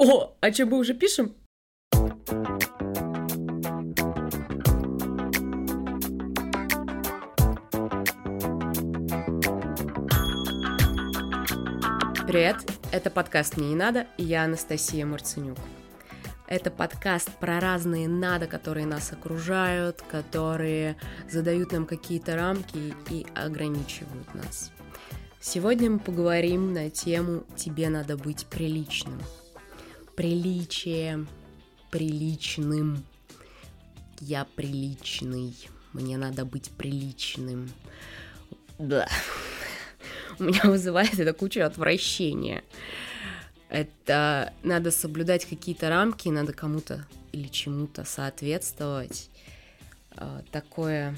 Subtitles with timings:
[0.00, 1.34] О, а что, мы уже пишем?
[12.28, 12.58] Привет,
[12.92, 15.58] это подкаст «Мне не надо» и я Анастасия Марценюк.
[16.46, 20.96] Это подкаст про разные «надо», которые нас окружают, которые
[21.28, 24.70] задают нам какие-то рамки и ограничивают нас.
[25.40, 29.20] Сегодня мы поговорим на тему «Тебе надо быть приличным».
[30.18, 31.28] Приличие,
[31.92, 33.04] приличным.
[34.18, 35.54] Я приличный.
[35.92, 37.70] Мне надо быть приличным.
[38.80, 39.08] Да.
[40.40, 42.64] У меня вызывает это кучу отвращения.
[43.68, 49.30] Это надо соблюдать какие-то рамки, надо кому-то или чему-то соответствовать.
[50.16, 51.16] А, такое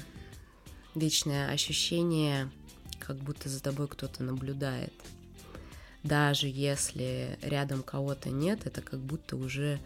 [0.93, 2.51] вечное ощущение
[2.99, 4.93] как будто за тобой кто-то наблюдает.
[6.03, 9.79] Даже если рядом кого-то нет, это как будто уже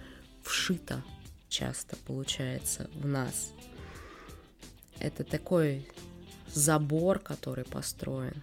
[0.44, 1.04] вшито
[1.50, 3.52] часто получается в нас.
[5.00, 5.88] Это такой
[6.48, 8.42] забор, который построен.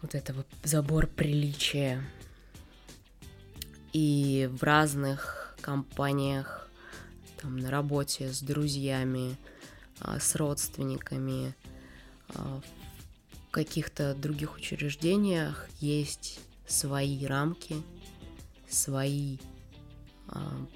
[0.00, 2.02] Вот это вот забор приличия.
[3.92, 6.68] И в разных компаниях,
[7.40, 9.36] там на работе с друзьями,
[10.00, 11.54] а, с родственниками,
[12.28, 12.60] а,
[13.52, 17.76] каких-то других учреждениях есть свои рамки,
[18.68, 19.36] свои
[20.26, 20.66] а,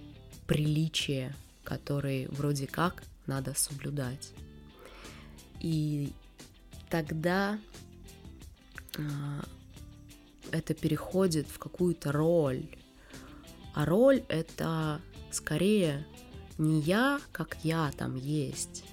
[0.46, 4.30] приличия, которые вроде как надо соблюдать.
[5.60, 6.12] И
[6.90, 7.58] тогда
[8.98, 9.44] а,
[10.52, 12.66] это переходит в какую-то роль.
[13.74, 16.06] А роль это скорее
[16.58, 18.84] не я, как я там есть,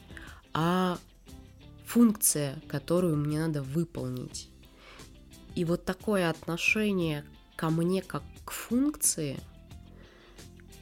[0.54, 0.98] а
[1.94, 4.50] функция, которую мне надо выполнить.
[5.54, 7.24] И вот такое отношение
[7.56, 9.40] ко мне как к функции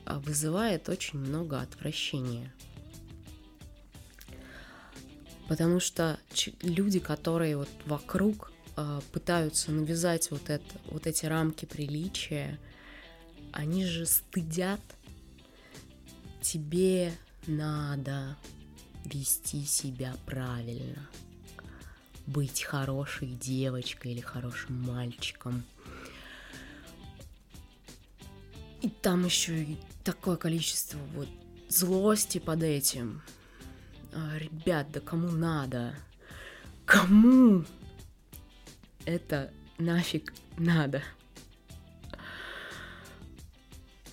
[0.06, 2.54] а, вызывает очень много отвращения.
[5.50, 6.18] Потому что
[6.62, 12.58] люди, которые вот вокруг э, пытаются навязать вот, это, вот эти рамки приличия,
[13.52, 14.80] они же стыдят.
[16.42, 17.12] Тебе
[17.48, 18.38] надо
[19.06, 21.08] вести себя правильно,
[22.28, 25.64] быть хорошей девочкой или хорошим мальчиком.
[28.82, 31.28] И там еще и такое количество вот
[31.70, 33.22] злости под этим.
[34.14, 35.96] А, ребят, да кому надо?
[36.86, 37.64] Кому
[39.06, 41.04] это нафиг надо?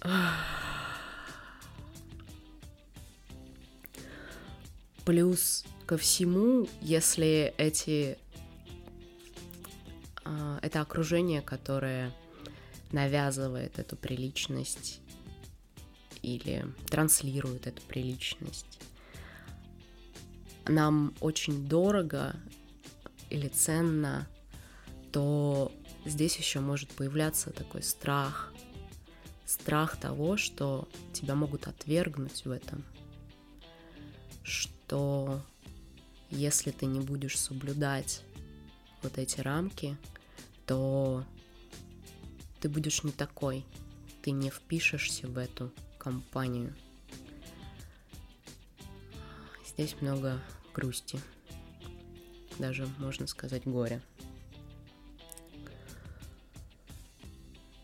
[0.01, 0.58] Ах.
[5.09, 8.19] Плюс ко всему, если эти
[10.23, 12.13] а, это окружение, которое
[12.93, 15.01] навязывает эту приличность
[16.21, 18.81] или транслирует эту приличность,
[20.67, 22.37] нам очень дорого
[23.31, 24.29] или ценно,
[25.11, 25.73] то
[26.05, 28.53] здесь еще может появляться такой страх,
[29.47, 32.85] страх того, что тебя могут отвергнуть в этом,
[34.89, 35.43] что то
[36.31, 38.23] если ты не будешь соблюдать
[39.03, 39.97] вот эти рамки,
[40.67, 41.25] то
[42.61, 43.65] ты будешь не такой,
[44.23, 46.75] ты не впишешься в эту компанию.
[49.67, 50.41] Здесь много
[50.75, 51.21] грусти,
[52.59, 54.03] даже можно сказать горя.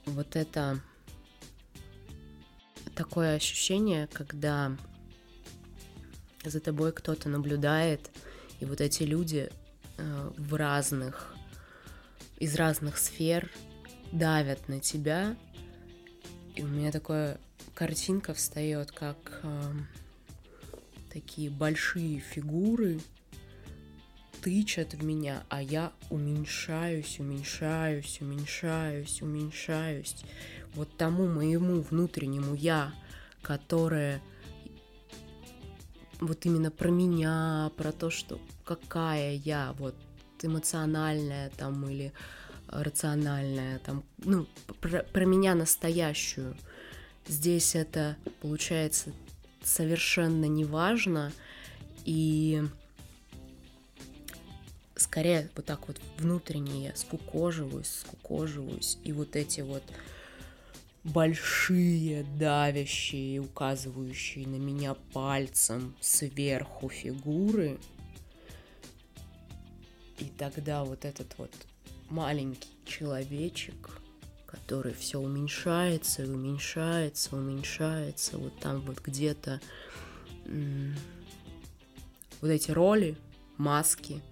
[0.06, 0.80] Вот это
[2.94, 4.76] такое ощущение, когда
[6.50, 8.10] за тобой кто-то наблюдает,
[8.60, 9.50] и вот эти люди
[9.98, 11.34] э, в разных,
[12.38, 13.50] из разных сфер
[14.12, 15.36] давят на тебя,
[16.54, 17.38] и у меня такая
[17.74, 19.72] картинка встает, как э,
[21.12, 23.00] такие большие фигуры
[24.44, 30.16] тычат в меня, а я уменьшаюсь, уменьшаюсь, уменьшаюсь, уменьшаюсь.
[30.74, 32.92] Вот тому моему внутреннему я,
[33.40, 34.20] которое
[36.26, 39.94] вот именно про меня, про то, что какая я, вот
[40.42, 42.12] эмоциональная там или
[42.68, 44.46] рациональная, там, ну,
[44.80, 46.56] про, про меня настоящую.
[47.26, 49.12] Здесь это получается
[49.62, 51.32] совершенно неважно,
[52.04, 52.62] и
[54.96, 59.82] скорее вот так вот внутренне я скукоживаюсь, скукоживаюсь, и вот эти вот
[61.04, 67.78] большие, давящие, указывающие на меня пальцем сверху фигуры.
[70.18, 71.52] И тогда вот этот вот
[72.08, 74.00] маленький человечек,
[74.46, 79.60] который все уменьшается и уменьшается, уменьшается, вот там вот где-то
[82.40, 83.16] вот эти роли,
[83.56, 84.22] маски,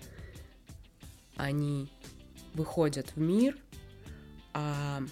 [1.36, 1.88] они
[2.54, 3.56] выходят в мир,
[4.52, 5.02] а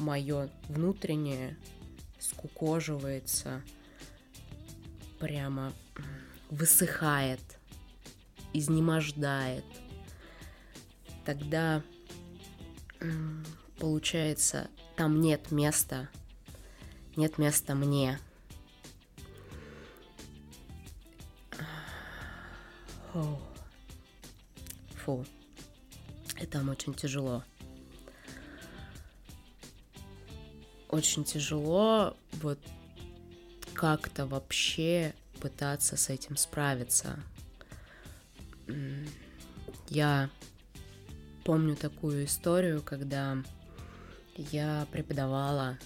[0.00, 1.56] мое внутреннее
[2.18, 3.62] скукоживается,
[5.18, 5.72] прямо
[6.50, 7.40] высыхает,
[8.52, 9.64] изнемождает.
[11.24, 11.82] Тогда
[13.78, 16.08] получается, там нет места,
[17.16, 18.18] нет места мне.
[25.04, 25.26] Фу,
[26.50, 27.44] там очень тяжело.
[30.90, 32.58] Очень тяжело вот
[33.74, 37.18] как-то вообще пытаться с этим справиться.
[39.88, 40.30] Я
[41.44, 43.38] помню такую историю, когда
[44.36, 45.78] я преподавала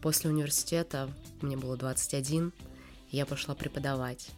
[0.00, 1.10] после университета,
[1.42, 2.54] мне было 21,
[3.10, 4.30] я пошла преподавать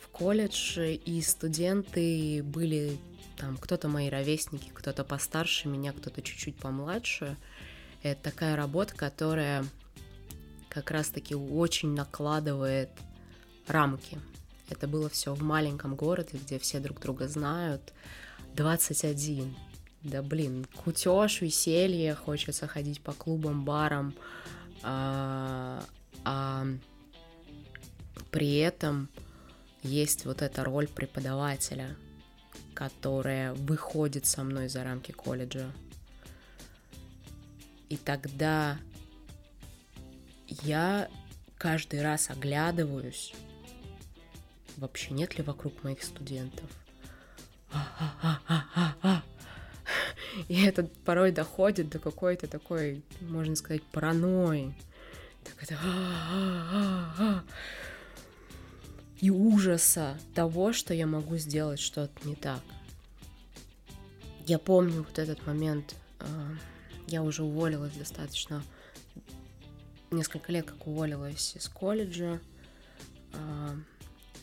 [0.00, 2.98] в колледж, и студенты были
[3.36, 7.36] там кто-то мои ровесники, кто-то постарше меня, кто-то чуть-чуть помладше.
[8.04, 9.64] Это такая работа, которая
[10.68, 12.90] как раз-таки очень накладывает
[13.66, 14.18] рамки.
[14.68, 17.94] Это было все в маленьком городе, где все друг друга знают.
[18.56, 19.56] 21.
[20.02, 24.14] Да блин, кутеж, веселье, хочется ходить по клубам, барам,
[24.82, 25.82] а,
[26.24, 26.66] а
[28.30, 29.08] при этом
[29.82, 31.96] есть вот эта роль преподавателя,
[32.74, 35.72] которая выходит со мной за рамки колледжа.
[37.88, 38.78] И тогда
[40.62, 41.08] я
[41.56, 43.34] каждый раз оглядываюсь,
[44.76, 46.68] вообще нет ли вокруг моих студентов.
[50.48, 54.74] И это порой доходит до какой-то такой, можно сказать, паранойи.
[55.44, 57.44] Так это...
[59.20, 62.60] И ужаса того, что я могу сделать что-то не так.
[64.46, 65.94] Я помню вот этот момент.
[67.06, 68.62] Я уже уволилась достаточно
[70.10, 72.40] несколько лет, как уволилась из колледжа.
[73.32, 73.74] А,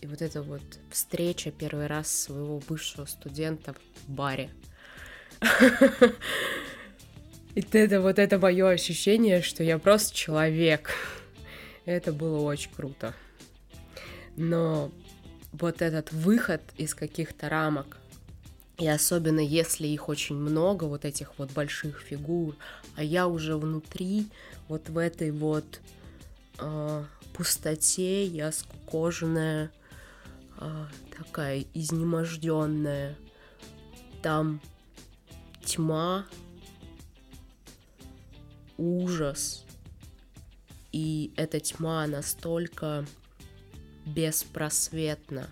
[0.02, 4.50] и вот эта вот встреча первый раз своего бывшего студента в баре.
[7.56, 10.92] И это вот это мое ощущение, что я просто человек.
[11.86, 13.13] Это было очень круто.
[14.38, 14.92] Но
[15.52, 17.98] вот этот выход из каких-то рамок,
[18.81, 22.56] и особенно если их очень много, вот этих вот больших фигур,
[22.95, 24.28] а я уже внутри,
[24.68, 25.81] вот в этой вот
[26.57, 29.72] э, пустоте, я скукоженная,
[30.57, 30.86] э,
[31.16, 33.16] такая изнеможденная.
[34.24, 34.60] Там
[35.63, 36.25] тьма,
[38.80, 39.63] ужас,
[40.92, 43.06] и эта тьма настолько
[44.07, 45.51] беспросветна.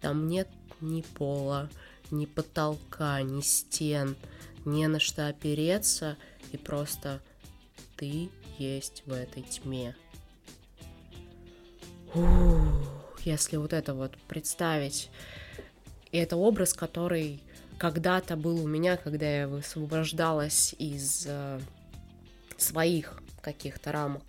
[0.00, 0.48] Там нет
[0.80, 1.70] ни пола,
[2.10, 4.16] ни потолка, ни стен,
[4.64, 6.16] не на что опереться,
[6.52, 7.20] и просто
[7.96, 9.96] ты есть в этой тьме.
[12.14, 15.10] Ух, если вот это вот представить,
[16.12, 17.42] и это образ, который
[17.78, 21.60] когда-то был у меня, когда я высвобождалась из э,
[22.56, 24.22] своих каких-то рамок,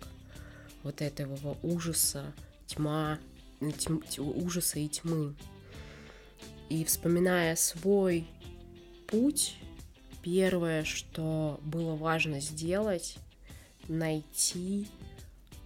[0.82, 2.32] вот этого ужаса,
[2.66, 3.18] тьма,
[3.60, 5.34] тьм, ужаса и тьмы.
[6.68, 8.26] И вспоминая свой
[9.06, 9.56] путь,
[10.22, 13.18] первое, что было важно сделать,
[13.88, 14.88] найти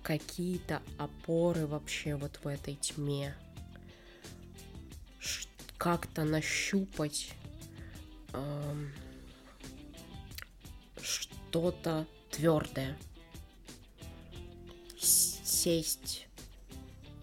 [0.02, 3.34] какие-то опоры вообще вот в этой тьме.
[5.78, 7.30] Как-то нащупать
[8.34, 8.92] эм,
[11.00, 12.98] что-то твердое.
[14.98, 16.26] Сесть,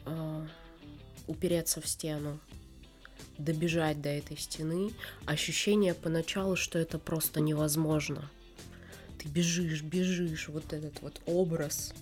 [0.05, 0.47] э,
[1.27, 2.39] упереться в стену,
[3.37, 4.91] добежать до этой стены,
[5.25, 8.29] ощущение поначалу, что это просто невозможно.
[9.19, 11.93] Ты бежишь, бежишь, вот этот вот образ.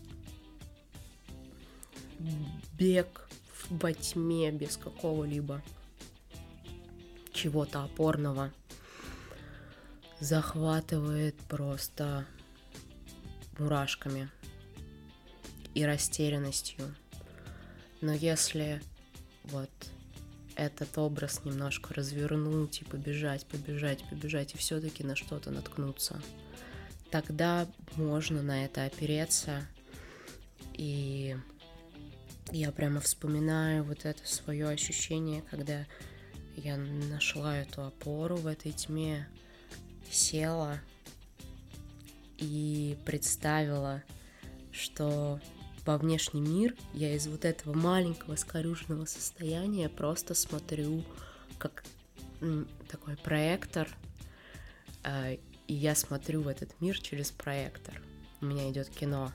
[2.77, 3.29] Бег
[3.69, 5.61] во тьме без какого-либо
[7.33, 8.51] чего-то опорного
[10.19, 12.25] захватывает просто
[13.57, 14.29] мурашками
[15.73, 16.95] и растерянностью.
[18.01, 18.81] Но если
[19.43, 19.69] вот
[20.55, 26.21] этот образ немножко развернуть и побежать, побежать, побежать, и все-таки на что-то наткнуться.
[27.11, 29.65] Тогда можно на это опереться.
[30.73, 31.35] И
[32.51, 35.85] я прямо вспоминаю вот это свое ощущение, когда
[36.55, 39.27] я нашла эту опору в этой тьме,
[40.09, 40.79] села
[42.37, 44.03] и представила,
[44.71, 45.39] что
[45.85, 51.03] во внешний мир я из вот этого маленького скорюженного состояния просто смотрю
[51.57, 51.83] как
[52.89, 53.87] такой проектор,
[55.03, 55.33] а,
[55.67, 58.01] и я смотрю в этот мир через проектор.
[58.41, 59.31] У меня идет кино.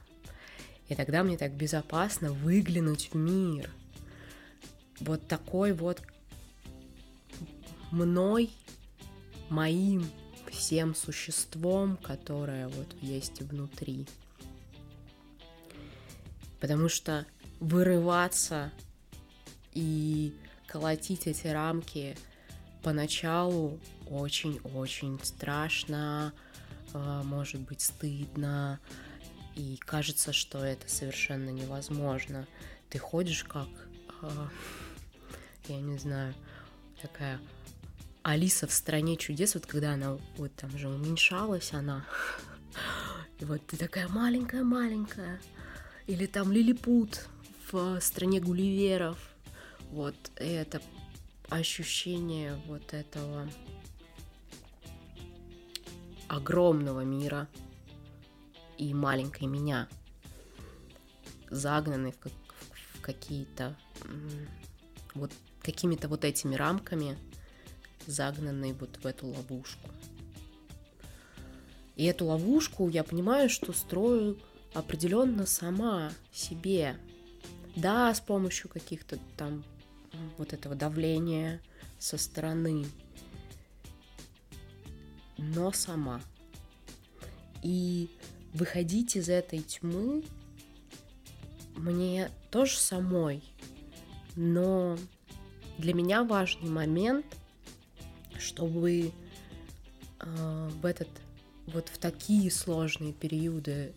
[0.88, 3.71] И тогда мне так безопасно выглянуть в мир.
[4.99, 6.02] Вот такой вот
[7.90, 8.50] мной,
[9.49, 10.09] моим
[10.50, 14.07] всем существом, которое вот есть внутри.
[16.61, 17.26] Потому что
[17.59, 18.71] вырываться
[19.73, 20.35] и
[20.67, 22.17] колотить эти рамки
[22.83, 26.33] поначалу очень-очень страшно,
[26.93, 28.81] а, может быть стыдно,
[29.57, 32.47] и кажется, что это совершенно невозможно.
[32.88, 33.69] Ты ходишь как,
[34.23, 34.49] а,
[35.69, 36.35] я не знаю,
[37.00, 37.40] такая
[38.23, 42.05] Алиса в стране чудес, вот когда она вот там же уменьшалась, она,
[43.38, 45.40] и вот ты такая маленькая-маленькая,
[46.11, 47.29] или там Лилипут
[47.71, 49.17] в стране Гулливеров,
[49.93, 50.83] вот это
[51.49, 53.49] ощущение вот этого
[56.26, 57.47] огромного мира
[58.76, 59.88] и маленькой меня,
[61.49, 62.33] загнанной в, как,
[62.97, 63.76] в какие-то
[65.14, 65.31] вот
[65.62, 67.17] какими-то вот этими рамками,
[68.09, 69.88] загнанной вот в эту ловушку.
[71.95, 74.40] И эту ловушку я понимаю, что строю
[74.74, 76.96] определенно сама себе.
[77.76, 79.64] Да, с помощью каких-то там
[80.38, 81.60] вот этого давления
[81.98, 82.86] со стороны,
[85.38, 86.20] но сама.
[87.62, 88.10] И
[88.52, 90.24] выходить из этой тьмы
[91.76, 93.42] мне тоже самой,
[94.36, 94.98] но
[95.78, 97.26] для меня важный момент,
[98.38, 99.12] чтобы
[100.20, 101.08] э, в этот
[101.66, 103.94] вот в такие сложные периоды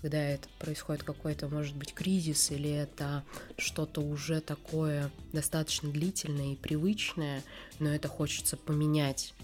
[0.00, 3.24] когда это происходит какой-то, может быть, кризис, или это
[3.56, 7.42] что-то уже такое достаточно длительное и привычное,
[7.78, 9.34] но это хочется поменять.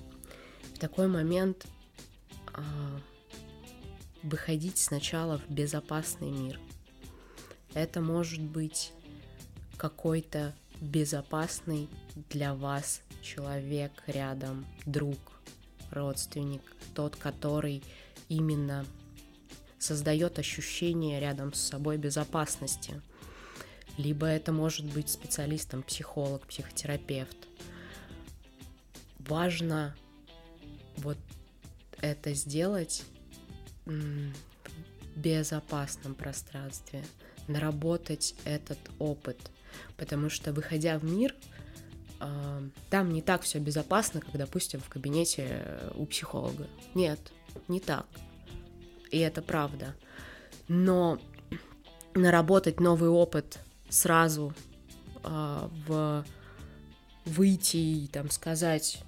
[0.74, 1.66] В такой момент
[2.54, 2.62] э,
[4.22, 6.60] выходить сначала в безопасный мир.
[7.74, 8.92] Это может быть
[9.76, 11.88] какой-то безопасный
[12.30, 15.18] для вас человек рядом, друг,
[15.90, 16.62] родственник,
[16.94, 17.82] тот, который
[18.28, 18.84] именно
[19.84, 23.00] создает ощущение рядом с собой безопасности.
[23.98, 27.36] Либо это может быть специалистом, психолог, психотерапевт.
[29.18, 29.94] Важно
[30.96, 31.18] вот
[32.00, 33.04] это сделать
[33.84, 34.32] в
[35.16, 37.04] безопасном пространстве,
[37.46, 39.38] наработать этот опыт,
[39.96, 41.34] потому что выходя в мир,
[42.20, 46.66] а, там не так все безопасно, как, допустим, в кабинете у психолога.
[46.94, 47.20] Нет,
[47.68, 48.06] не так
[49.14, 49.94] и это правда.
[50.68, 51.20] Но
[52.14, 54.52] наработать новый опыт сразу
[55.22, 56.24] э, в
[57.24, 59.02] выйти и там сказать,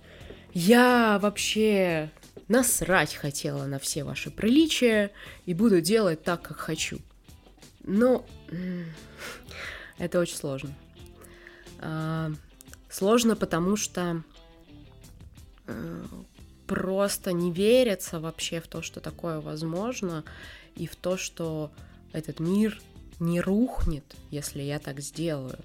[0.55, 2.11] я вообще
[2.49, 5.11] насрать хотела на все ваши приличия
[5.45, 6.99] и буду делать так, как хочу.
[7.85, 8.25] Ну,
[9.99, 10.75] это очень сложно.
[11.81, 12.31] А,
[12.89, 14.23] сложно, потому что
[15.67, 16.05] э,
[16.67, 20.25] просто не верится вообще в то, что такое возможно,
[20.77, 21.71] и в то, что
[22.13, 22.81] этот мир
[23.19, 25.59] не рухнет, если я так сделаю.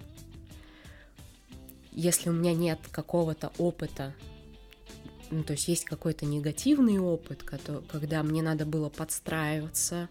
[1.91, 4.13] Если у меня нет какого-то опыта,
[5.29, 10.10] ну, то есть есть какой-то негативный опыт, когда мне надо было подстраиваться,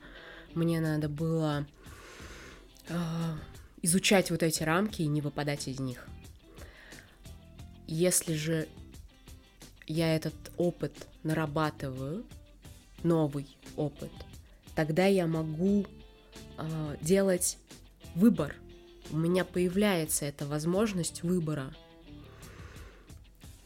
[0.54, 1.66] мне надо было
[2.88, 2.94] э,
[3.82, 6.06] изучать вот эти рамки и не выпадать из них.
[7.87, 8.68] Если же
[9.90, 12.25] я этот опыт нарабатываю,
[13.02, 14.12] новый опыт,
[14.75, 15.85] тогда я могу
[16.59, 17.59] э, делать
[18.14, 18.54] выбор.
[19.11, 21.75] У меня появляется эта возможность выбора.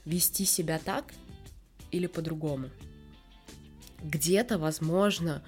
[0.06, 1.12] Вести себя так
[1.90, 2.70] или по-другому.
[4.02, 5.42] Где-то, возможно,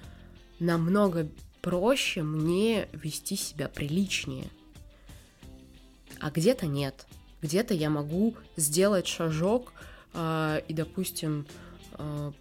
[0.59, 1.27] намного
[1.61, 4.47] проще мне вести себя приличнее.
[6.19, 7.07] А где-то нет.
[7.41, 9.73] Где-то я могу сделать шажок
[10.13, 11.45] и, допустим,
[11.93, 12.33] а,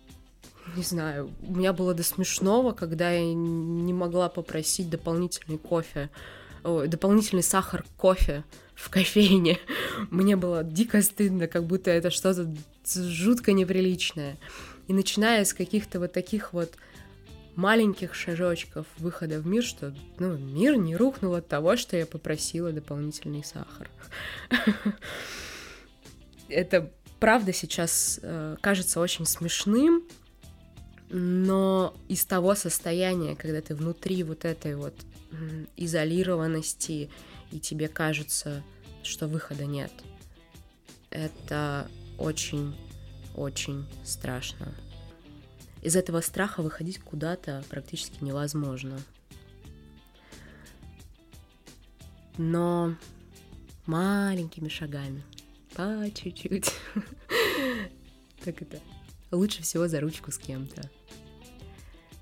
[0.75, 6.11] не знаю, у меня было до смешного, когда я не могла попросить дополнительный кофе,
[6.65, 8.45] о, дополнительный сахар кофе
[8.75, 9.59] в кофейне.
[10.11, 12.53] Мне было дико стыдно, как будто это что-то
[12.95, 14.37] жутко неприличное.
[14.89, 16.73] И начиная с каких-то вот таких вот
[17.55, 22.71] маленьких шажочков выхода в мир, что ну, мир не рухнул от того, что я попросила
[22.73, 23.91] дополнительный сахар.
[26.49, 30.03] Это правда сейчас э, кажется очень смешным,
[31.09, 34.95] но из того состояния, когда ты внутри вот этой вот
[35.77, 37.11] изолированности,
[37.51, 38.63] и тебе кажется,
[39.03, 39.93] что выхода нет,
[41.11, 44.75] это очень-очень страшно.
[45.83, 48.99] Из этого страха выходить куда-то практически невозможно.
[52.39, 52.97] Но
[53.87, 55.23] маленькими шагами,
[55.77, 56.73] по чуть-чуть.
[58.45, 58.79] Так это
[59.33, 60.89] лучше всего за ручку с кем-то.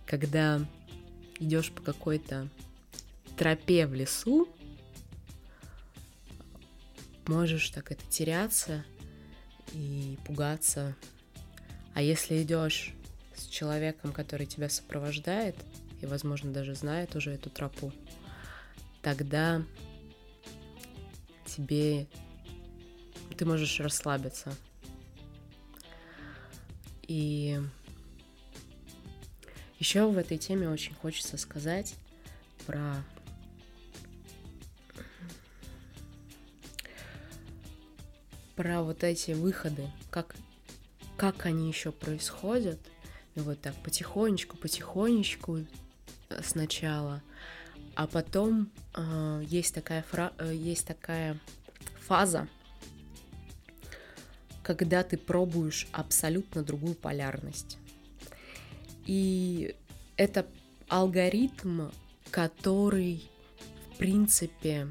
[0.06, 0.64] Когда
[1.38, 2.48] идешь по какой-то
[3.36, 4.48] тропе в лесу,
[7.26, 8.86] можешь так это теряться
[9.74, 10.96] и пугаться.
[11.92, 12.94] А если идешь
[13.34, 15.56] с человеком, который тебя сопровождает
[16.00, 17.92] и, возможно, даже знает уже эту тропу,
[19.02, 19.62] тогда
[21.44, 22.06] тебе
[23.34, 24.54] ты можешь расслабиться.
[27.02, 27.60] И
[29.78, 31.94] еще в этой теме очень хочется сказать
[32.66, 32.96] про
[38.56, 40.36] про вот эти выходы, как,
[41.16, 42.78] как они еще происходят.
[43.34, 47.20] Ну вот так потихонечку, потихонечку э, сначала,
[47.96, 50.32] а потом э, есть такая фра...
[50.38, 51.38] Э, есть такая
[52.06, 52.48] фаза,
[54.64, 57.78] когда ты пробуешь абсолютно другую полярность.
[59.06, 59.76] И
[60.16, 60.46] это
[60.88, 61.90] алгоритм,
[62.30, 63.28] который,
[63.92, 64.88] в принципе,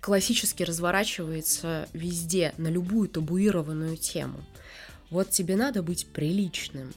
[0.00, 4.44] классически разворачивается везде, на любую табуированную тему.
[5.10, 6.92] Вот тебе надо быть приличным.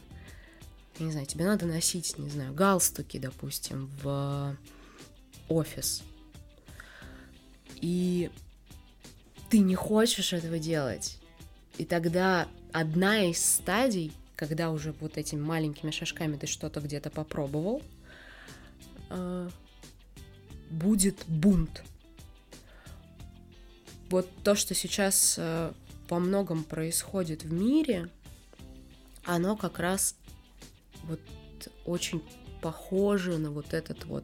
[0.97, 4.57] Не знаю, тебе надо носить, не знаю, галстуки, допустим, в
[5.47, 6.01] офис.
[7.75, 8.31] И
[9.49, 11.19] ты не хочешь этого делать.
[11.77, 17.81] И тогда одна из стадий, когда уже вот этими маленькими шажками ты что-то где-то попробовал,
[19.09, 19.49] э,
[20.69, 21.83] будет бунт
[24.09, 25.73] вот то, что сейчас э,
[26.07, 28.09] по многом происходит в мире,
[29.25, 30.15] оно как раз
[31.03, 31.19] вот
[31.85, 32.23] очень
[32.61, 34.23] похоже на вот этот вот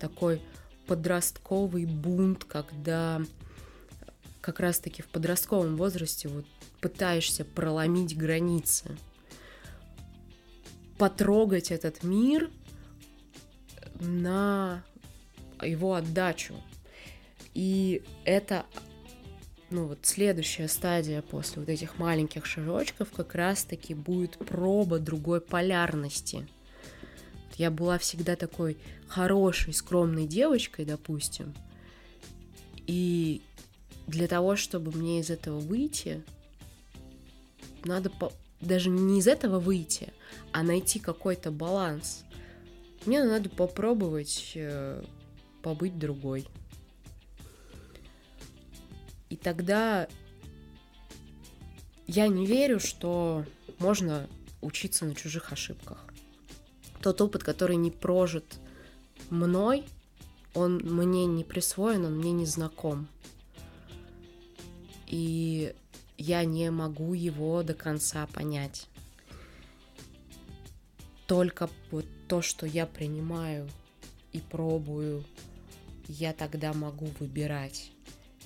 [0.00, 0.40] такой
[0.86, 3.20] подростковый бунт, когда
[4.46, 6.46] как раз-таки в подростковом возрасте вот
[6.80, 8.96] пытаешься проломить границы,
[10.98, 12.48] потрогать этот мир
[13.98, 14.84] на
[15.60, 16.54] его отдачу.
[17.54, 18.64] И это
[19.70, 26.46] ну вот следующая стадия после вот этих маленьких шажочков как раз-таки будет проба другой полярности.
[27.56, 28.78] Я была всегда такой
[29.08, 31.52] хорошей, скромной девочкой, допустим,
[32.86, 33.42] и
[34.06, 36.22] для того, чтобы мне из этого выйти,
[37.84, 38.32] надо по...
[38.60, 40.12] даже не из этого выйти,
[40.52, 42.24] а найти какой-то баланс.
[43.04, 45.04] Мне надо попробовать э,
[45.62, 46.46] побыть другой.
[49.28, 50.08] И тогда
[52.06, 53.44] я не верю, что
[53.78, 54.28] можно
[54.60, 56.04] учиться на чужих ошибках.
[57.02, 58.58] Тот опыт, который не прожит
[59.30, 59.84] мной,
[60.54, 63.08] он мне не присвоен, он мне не знаком.
[65.06, 65.74] И
[66.18, 68.88] я не могу его до конца понять.
[71.26, 73.68] Только вот то, что я принимаю
[74.32, 75.24] и пробую,
[76.08, 77.90] я тогда могу выбирать.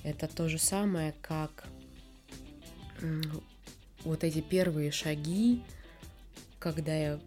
[0.03, 1.67] Это то же самое, как
[4.03, 5.63] вот эти первые шаги,
[6.59, 7.19] когда я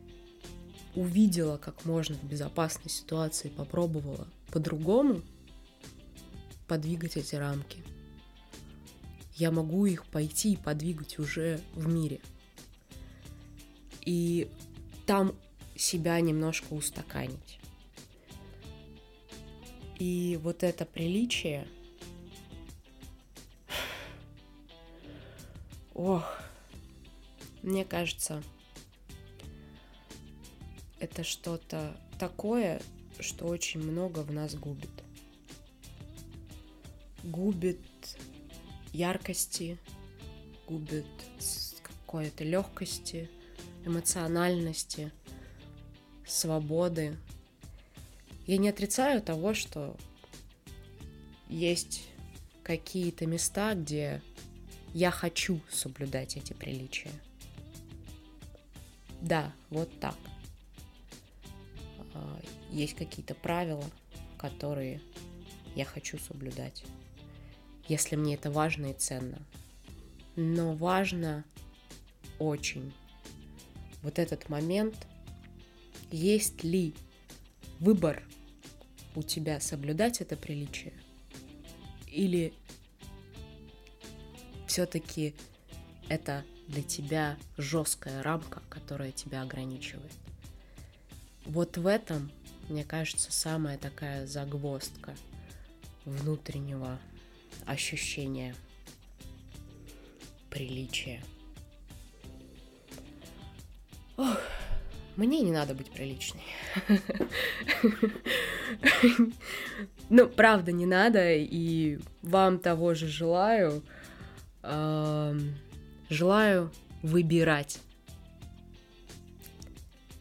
[0.94, 5.22] увидела, как можно в безопасной ситуации, попробовала по-другому
[6.68, 7.82] подвигать эти рамки.
[9.34, 12.20] Я могу их пойти и подвигать уже в мире.
[14.02, 14.48] И
[15.06, 15.34] там
[15.76, 17.58] себя немножко устаканить.
[19.98, 21.66] И вот это приличие–
[25.94, 26.24] Ох,
[27.62, 28.42] мне кажется,
[30.98, 32.82] это что-то такое,
[33.20, 34.90] что очень много в нас губит.
[37.22, 37.78] Губит
[38.94, 39.76] яркости,
[40.66, 41.04] губит
[41.82, 43.28] какой-то легкости,
[43.84, 45.12] эмоциональности,
[46.26, 47.16] свободы.
[48.46, 49.96] Я не отрицаю того, что
[51.48, 52.08] есть
[52.62, 54.22] какие-то места, где
[54.94, 57.10] я хочу соблюдать эти приличия.
[59.20, 60.16] Да, вот так.
[62.14, 63.84] А, есть какие-то правила,
[64.38, 65.00] которые
[65.74, 66.84] я хочу соблюдать,
[67.88, 69.38] если мне это важно и ценно.
[70.36, 71.44] Но важно
[72.38, 72.92] очень,
[74.02, 75.06] вот этот момент,
[76.10, 76.94] есть ли
[77.78, 78.22] выбор
[79.14, 80.92] у тебя соблюдать это приличие
[82.08, 82.52] или
[84.66, 85.34] все-таки
[86.08, 90.12] это для тебя жесткая рамка, которая тебя ограничивает.
[91.44, 92.30] Вот в этом,
[92.68, 95.14] мне кажется, самая такая загвоздка
[96.04, 96.98] внутреннего
[97.66, 98.54] ощущения
[100.50, 101.22] приличия.
[104.16, 104.38] Ох,
[105.16, 106.44] мне не надо быть приличной.
[110.10, 113.82] Ну, правда, не надо, и вам того же желаю.
[114.62, 116.70] Желаю
[117.02, 117.80] выбирать.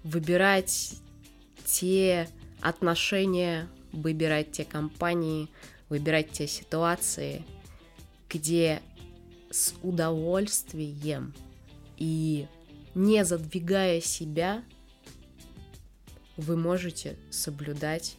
[0.04, 0.96] Выбирать
[1.66, 2.28] те
[2.62, 5.50] отношения, выбирать те компании,
[5.94, 7.46] выбирать те ситуации,
[8.28, 8.82] где
[9.52, 11.36] с удовольствием
[11.98, 12.48] и
[12.96, 14.64] не задвигая себя,
[16.36, 18.16] вы можете соблюдать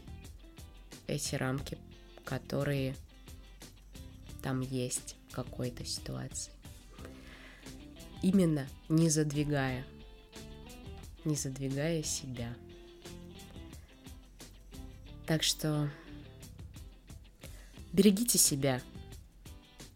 [1.08, 1.76] эти рамки,
[2.24, 2.94] которые
[4.40, 6.52] там есть в какой-то ситуации.
[8.22, 9.84] Именно не задвигая,
[11.24, 12.54] не задвигая себя.
[15.26, 15.90] Так что
[17.94, 18.82] берегите себя,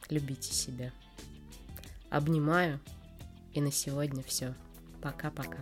[0.09, 0.93] любите себя.
[2.11, 2.81] Обнимаю.
[3.53, 4.55] И на сегодня все.
[5.03, 5.59] Пока-пока.